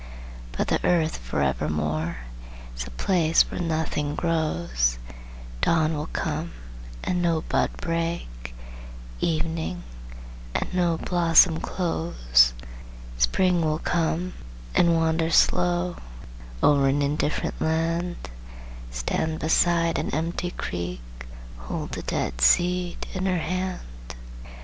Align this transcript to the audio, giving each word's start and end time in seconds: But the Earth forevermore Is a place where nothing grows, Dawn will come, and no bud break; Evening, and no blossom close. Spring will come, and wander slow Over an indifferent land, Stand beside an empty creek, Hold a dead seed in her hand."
But 0.57 0.69
the 0.69 0.83
Earth 0.83 1.17
forevermore 1.17 2.17
Is 2.75 2.87
a 2.87 2.89
place 2.89 3.43
where 3.43 3.61
nothing 3.61 4.15
grows, 4.15 4.97
Dawn 5.61 5.95
will 5.95 6.07
come, 6.07 6.53
and 7.03 7.21
no 7.21 7.41
bud 7.41 7.69
break; 7.77 8.55
Evening, 9.19 9.83
and 10.55 10.73
no 10.73 10.97
blossom 10.97 11.59
close. 11.59 12.55
Spring 13.19 13.61
will 13.63 13.77
come, 13.77 14.33
and 14.73 14.95
wander 14.95 15.29
slow 15.29 15.97
Over 16.63 16.87
an 16.87 17.03
indifferent 17.03 17.61
land, 17.61 18.27
Stand 18.89 19.37
beside 19.37 19.99
an 19.99 20.09
empty 20.15 20.49
creek, 20.49 21.01
Hold 21.59 21.95
a 21.95 22.01
dead 22.01 22.41
seed 22.41 23.05
in 23.13 23.27
her 23.27 23.37
hand." 23.37 23.81